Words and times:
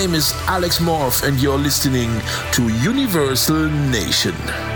name 0.00 0.14
is 0.14 0.32
Alex 0.46 0.78
Morph, 0.78 1.28
and 1.28 1.38
you're 1.42 1.58
listening 1.58 2.10
to 2.52 2.68
Universal 2.82 3.68
Nation. 3.90 4.69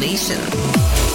Nation. 0.00 1.09